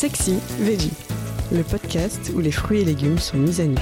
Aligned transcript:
Sexy 0.00 0.38
Veggie, 0.58 0.92
le 1.52 1.62
podcast 1.62 2.32
où 2.34 2.40
les 2.40 2.52
fruits 2.52 2.80
et 2.80 2.84
légumes 2.86 3.18
sont 3.18 3.36
mis 3.36 3.60
à 3.60 3.66
nu. 3.66 3.76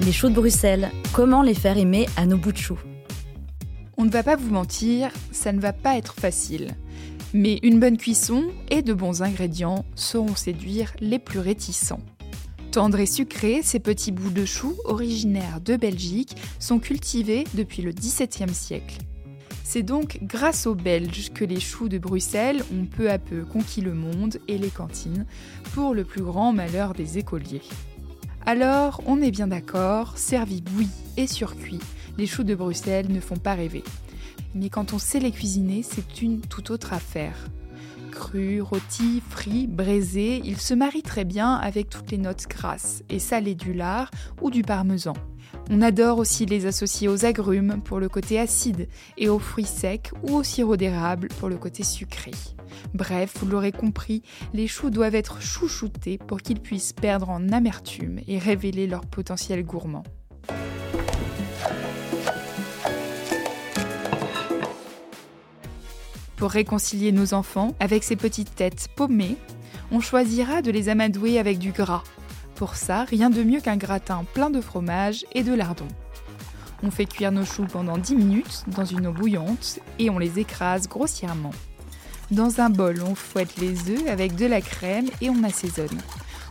Les 0.00 0.10
choux 0.10 0.30
de 0.30 0.34
Bruxelles, 0.34 0.90
comment 1.12 1.42
les 1.42 1.54
faire 1.54 1.78
aimer 1.78 2.08
à 2.16 2.26
nos 2.26 2.36
bouts 2.36 2.50
de 2.50 2.56
choux? 2.58 2.80
On 3.98 4.04
ne 4.04 4.10
va 4.10 4.24
pas 4.24 4.34
vous 4.34 4.50
mentir, 4.50 5.12
ça 5.30 5.52
ne 5.52 5.60
va 5.60 5.72
pas 5.72 5.96
être 5.96 6.14
facile. 6.14 6.74
Mais 7.32 7.60
une 7.62 7.78
bonne 7.78 7.96
cuisson 7.96 8.42
et 8.68 8.82
de 8.82 8.94
bons 8.94 9.22
ingrédients 9.22 9.84
sauront 9.94 10.34
séduire 10.34 10.92
les 10.98 11.20
plus 11.20 11.38
réticents. 11.38 12.02
Tendres 12.72 12.98
et 12.98 13.06
sucrés, 13.06 13.60
ces 13.62 13.78
petits 13.78 14.10
bouts 14.10 14.30
de 14.30 14.44
choux 14.44 14.74
originaires 14.86 15.60
de 15.60 15.76
Belgique 15.76 16.34
sont 16.58 16.80
cultivés 16.80 17.44
depuis 17.54 17.82
le 17.82 17.92
XVIIe 17.92 18.52
siècle. 18.52 18.98
C'est 19.66 19.82
donc 19.82 20.18
grâce 20.22 20.66
aux 20.66 20.74
Belges 20.74 21.32
que 21.32 21.44
les 21.44 21.58
choux 21.58 21.88
de 21.88 21.96
Bruxelles 21.96 22.62
ont 22.70 22.84
peu 22.84 23.10
à 23.10 23.18
peu 23.18 23.44
conquis 23.44 23.80
le 23.80 23.94
monde 23.94 24.36
et 24.46 24.58
les 24.58 24.68
cantines, 24.68 25.24
pour 25.72 25.94
le 25.94 26.04
plus 26.04 26.22
grand 26.22 26.52
malheur 26.52 26.92
des 26.92 27.16
écoliers. 27.16 27.62
Alors, 28.44 29.02
on 29.06 29.22
est 29.22 29.30
bien 29.30 29.46
d'accord, 29.46 30.18
servis 30.18 30.60
bouillis 30.60 30.90
et 31.16 31.26
surcuits, 31.26 31.80
les 32.18 32.26
choux 32.26 32.44
de 32.44 32.54
Bruxelles 32.54 33.10
ne 33.10 33.20
font 33.20 33.38
pas 33.38 33.54
rêver. 33.54 33.82
Mais 34.54 34.68
quand 34.68 34.92
on 34.92 34.98
sait 34.98 35.18
les 35.18 35.32
cuisiner, 35.32 35.82
c'est 35.82 36.20
une 36.20 36.42
toute 36.42 36.70
autre 36.70 36.92
affaire. 36.92 37.48
Crus, 38.14 38.62
rôtis, 38.62 39.20
frits, 39.28 39.66
braisés, 39.66 40.40
ils 40.44 40.60
se 40.60 40.72
marient 40.72 41.02
très 41.02 41.24
bien 41.24 41.54
avec 41.54 41.90
toutes 41.90 42.12
les 42.12 42.18
notes 42.18 42.46
grasses 42.48 43.02
et 43.08 43.18
salées 43.18 43.56
du 43.56 43.74
lard 43.74 44.08
ou 44.40 44.50
du 44.50 44.62
parmesan. 44.62 45.14
On 45.68 45.82
adore 45.82 46.18
aussi 46.18 46.46
les 46.46 46.66
associer 46.66 47.08
aux 47.08 47.24
agrumes 47.24 47.82
pour 47.82 47.98
le 47.98 48.08
côté 48.08 48.38
acide 48.38 48.88
et 49.18 49.28
aux 49.28 49.40
fruits 49.40 49.64
secs 49.64 50.12
ou 50.22 50.36
au 50.36 50.42
sirop 50.44 50.76
d'érable 50.76 51.26
pour 51.40 51.48
le 51.48 51.56
côté 51.56 51.82
sucré. 51.82 52.30
Bref, 52.94 53.34
vous 53.40 53.48
l'aurez 53.48 53.72
compris, 53.72 54.22
les 54.52 54.68
choux 54.68 54.90
doivent 54.90 55.16
être 55.16 55.42
chouchoutés 55.42 56.18
pour 56.18 56.40
qu'ils 56.40 56.60
puissent 56.60 56.92
perdre 56.92 57.30
en 57.30 57.48
amertume 57.48 58.20
et 58.28 58.38
révéler 58.38 58.86
leur 58.86 59.06
potentiel 59.06 59.64
gourmand. 59.64 60.04
Pour 66.36 66.50
réconcilier 66.50 67.12
nos 67.12 67.34
enfants 67.34 67.74
avec 67.80 68.02
ces 68.02 68.16
petites 68.16 68.54
têtes 68.54 68.88
paumées, 68.96 69.36
on 69.90 70.00
choisira 70.00 70.62
de 70.62 70.70
les 70.70 70.88
amadouer 70.88 71.38
avec 71.38 71.58
du 71.58 71.70
gras. 71.72 72.02
Pour 72.56 72.74
ça, 72.76 73.04
rien 73.04 73.30
de 73.30 73.42
mieux 73.42 73.60
qu'un 73.60 73.76
gratin 73.76 74.24
plein 74.34 74.50
de 74.50 74.60
fromage 74.60 75.24
et 75.32 75.42
de 75.42 75.54
lardons. 75.54 75.88
On 76.82 76.90
fait 76.90 77.06
cuire 77.06 77.32
nos 77.32 77.44
choux 77.44 77.66
pendant 77.70 77.98
10 77.98 78.16
minutes 78.16 78.64
dans 78.66 78.84
une 78.84 79.06
eau 79.06 79.12
bouillante 79.12 79.78
et 79.98 80.10
on 80.10 80.18
les 80.18 80.38
écrase 80.38 80.88
grossièrement. 80.88 81.52
Dans 82.30 82.60
un 82.60 82.70
bol, 82.70 83.02
on 83.06 83.14
fouette 83.14 83.56
les 83.58 83.90
œufs 83.90 84.08
avec 84.08 84.34
de 84.34 84.46
la 84.46 84.60
crème 84.60 85.06
et 85.20 85.30
on 85.30 85.42
assaisonne. 85.44 85.98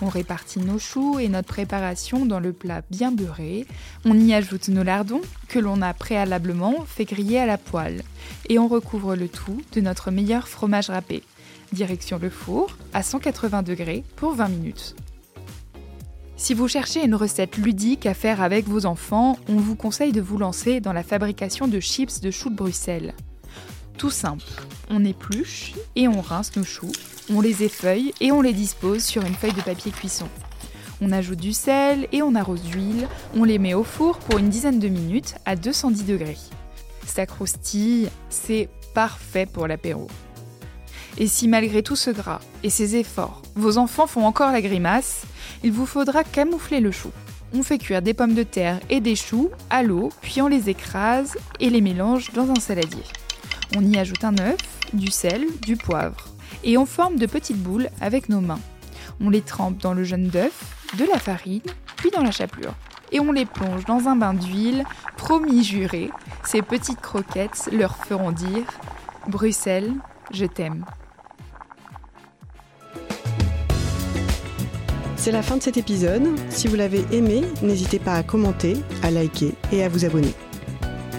On 0.00 0.08
répartit 0.08 0.60
nos 0.60 0.78
choux 0.78 1.18
et 1.18 1.28
notre 1.28 1.48
préparation 1.48 2.24
dans 2.24 2.38
le 2.38 2.52
plat 2.52 2.82
bien 2.90 3.10
beurré. 3.10 3.66
On 4.04 4.18
y 4.18 4.32
ajoute 4.32 4.68
nos 4.68 4.84
lardons 4.84 5.22
que 5.48 5.58
l'on 5.58 5.82
a 5.82 5.92
préalablement 5.92 6.84
fait 6.86 7.04
griller 7.04 7.40
à 7.40 7.46
la 7.46 7.58
poêle. 7.58 8.02
Et 8.48 8.58
on 8.58 8.68
recouvre 8.68 9.16
le 9.16 9.28
tout 9.28 9.60
de 9.72 9.80
notre 9.80 10.10
meilleur 10.10 10.46
fromage 10.46 10.90
râpé. 10.90 11.22
Direction 11.72 12.18
le 12.20 12.30
four 12.30 12.76
à 12.92 13.02
180 13.02 13.62
degrés 13.62 14.04
pour 14.16 14.34
20 14.34 14.48
minutes. 14.48 14.94
Si 16.36 16.54
vous 16.54 16.68
cherchez 16.68 17.04
une 17.04 17.16
recette 17.16 17.56
ludique 17.56 18.06
à 18.06 18.14
faire 18.14 18.40
avec 18.40 18.68
vos 18.68 18.86
enfants, 18.86 19.36
on 19.48 19.56
vous 19.56 19.74
conseille 19.74 20.12
de 20.12 20.20
vous 20.20 20.38
lancer 20.38 20.80
dans 20.80 20.92
la 20.92 21.02
fabrication 21.02 21.66
de 21.66 21.80
chips 21.80 22.20
de 22.20 22.30
choux 22.30 22.50
de 22.50 22.54
Bruxelles. 22.54 23.14
Tout 23.98 24.10
simple, 24.10 24.44
on 24.90 25.04
épluche 25.04 25.74
et 25.96 26.06
on 26.06 26.20
rince 26.20 26.54
nos 26.56 26.62
choux, 26.62 26.92
on 27.30 27.40
les 27.40 27.64
effeuille 27.64 28.14
et 28.20 28.30
on 28.30 28.40
les 28.40 28.52
dispose 28.52 29.02
sur 29.02 29.24
une 29.24 29.34
feuille 29.34 29.54
de 29.54 29.60
papier 29.60 29.90
cuisson. 29.90 30.28
On 31.00 31.10
ajoute 31.10 31.40
du 31.40 31.52
sel 31.52 32.06
et 32.12 32.22
on 32.22 32.36
arrose 32.36 32.62
d'huile, 32.62 33.08
on 33.34 33.42
les 33.42 33.58
met 33.58 33.74
au 33.74 33.82
four 33.82 34.18
pour 34.18 34.38
une 34.38 34.50
dizaine 34.50 34.78
de 34.78 34.86
minutes 34.86 35.34
à 35.46 35.56
210 35.56 36.04
degrés. 36.04 36.36
Ça 37.06 37.26
croustille, 37.26 38.08
c'est 38.30 38.68
parfait 38.94 39.46
pour 39.46 39.66
l'apéro. 39.66 40.06
Et 41.18 41.26
si 41.26 41.48
malgré 41.48 41.82
tout 41.82 41.96
ce 41.96 42.10
gras 42.10 42.40
et 42.62 42.70
ces 42.70 42.94
efforts, 42.94 43.42
vos 43.56 43.78
enfants 43.78 44.06
font 44.06 44.24
encore 44.24 44.52
la 44.52 44.62
grimace, 44.62 45.22
il 45.64 45.72
vous 45.72 45.86
faudra 45.86 46.22
camoufler 46.22 46.78
le 46.78 46.92
chou. 46.92 47.10
On 47.52 47.64
fait 47.64 47.78
cuire 47.78 48.02
des 48.02 48.14
pommes 48.14 48.34
de 48.34 48.44
terre 48.44 48.78
et 48.90 49.00
des 49.00 49.16
choux 49.16 49.50
à 49.70 49.82
l'eau, 49.82 50.10
puis 50.20 50.40
on 50.40 50.46
les 50.46 50.68
écrase 50.68 51.36
et 51.58 51.68
les 51.68 51.80
mélange 51.80 52.30
dans 52.32 52.48
un 52.48 52.60
saladier. 52.60 53.02
On 53.76 53.84
y 53.84 53.98
ajoute 53.98 54.24
un 54.24 54.36
œuf, 54.38 54.58
du 54.92 55.10
sel, 55.10 55.46
du 55.62 55.76
poivre, 55.76 56.24
et 56.64 56.78
on 56.78 56.86
forme 56.86 57.16
de 57.16 57.26
petites 57.26 57.62
boules 57.62 57.88
avec 58.00 58.28
nos 58.28 58.40
mains. 58.40 58.60
On 59.20 59.30
les 59.30 59.42
trempe 59.42 59.78
dans 59.78 59.94
le 59.94 60.04
jaune 60.04 60.28
d'œuf, 60.28 60.74
de 60.98 61.04
la 61.04 61.18
farine, 61.18 61.60
puis 61.96 62.10
dans 62.10 62.22
la 62.22 62.30
chapelure. 62.30 62.74
Et 63.12 63.20
on 63.20 63.32
les 63.32 63.46
plonge 63.46 63.84
dans 63.84 64.08
un 64.08 64.16
bain 64.16 64.34
d'huile, 64.34 64.84
promis 65.16 65.64
juré, 65.64 66.10
ces 66.44 66.62
petites 66.62 67.00
croquettes 67.00 67.68
leur 67.72 67.96
feront 67.96 68.32
dire 68.32 68.64
Bruxelles, 69.26 69.92
je 70.32 70.46
t'aime. 70.46 70.84
C'est 75.16 75.32
la 75.32 75.42
fin 75.42 75.56
de 75.56 75.62
cet 75.62 75.76
épisode. 75.76 76.26
Si 76.48 76.68
vous 76.68 76.76
l'avez 76.76 77.04
aimé, 77.10 77.42
n'hésitez 77.60 77.98
pas 77.98 78.14
à 78.14 78.22
commenter, 78.22 78.78
à 79.02 79.10
liker 79.10 79.52
et 79.72 79.84
à 79.84 79.88
vous 79.88 80.04
abonner. 80.04 80.32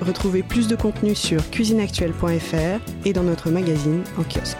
Retrouvez 0.00 0.42
plus 0.42 0.68
de 0.68 0.76
contenu 0.76 1.14
sur 1.14 1.48
cuisineactuelle.fr 1.50 2.80
et 3.04 3.12
dans 3.12 3.22
notre 3.22 3.50
magazine 3.50 4.02
en 4.18 4.22
kiosque. 4.22 4.58